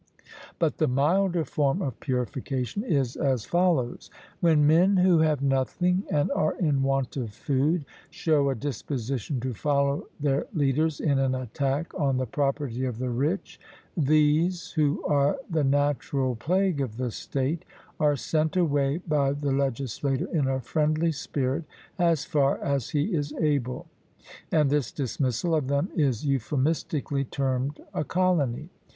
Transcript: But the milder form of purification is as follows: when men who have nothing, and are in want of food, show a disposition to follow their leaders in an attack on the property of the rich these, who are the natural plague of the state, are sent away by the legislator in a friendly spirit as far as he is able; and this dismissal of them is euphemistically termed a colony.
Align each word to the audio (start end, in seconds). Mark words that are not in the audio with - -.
But 0.57 0.77
the 0.79 0.87
milder 0.87 1.45
form 1.45 1.79
of 1.79 1.99
purification 1.99 2.83
is 2.83 3.15
as 3.15 3.45
follows: 3.45 4.09
when 4.39 4.65
men 4.65 4.97
who 4.97 5.19
have 5.19 5.43
nothing, 5.43 6.05
and 6.09 6.31
are 6.31 6.57
in 6.57 6.81
want 6.81 7.15
of 7.17 7.29
food, 7.31 7.85
show 8.09 8.49
a 8.49 8.55
disposition 8.55 9.39
to 9.41 9.53
follow 9.53 10.07
their 10.19 10.47
leaders 10.55 10.99
in 10.99 11.19
an 11.19 11.35
attack 11.35 11.93
on 11.93 12.17
the 12.17 12.25
property 12.25 12.83
of 12.83 12.97
the 12.97 13.11
rich 13.11 13.59
these, 13.95 14.71
who 14.71 15.05
are 15.05 15.37
the 15.47 15.63
natural 15.63 16.35
plague 16.35 16.81
of 16.81 16.97
the 16.97 17.11
state, 17.11 17.63
are 17.99 18.15
sent 18.15 18.57
away 18.57 18.97
by 19.07 19.33
the 19.33 19.51
legislator 19.51 20.25
in 20.33 20.47
a 20.47 20.59
friendly 20.61 21.11
spirit 21.11 21.63
as 21.99 22.25
far 22.25 22.57
as 22.63 22.89
he 22.89 23.13
is 23.13 23.33
able; 23.33 23.85
and 24.51 24.71
this 24.71 24.91
dismissal 24.91 25.53
of 25.53 25.67
them 25.67 25.89
is 25.95 26.25
euphemistically 26.25 27.23
termed 27.23 27.79
a 27.93 28.03
colony. 28.03 28.69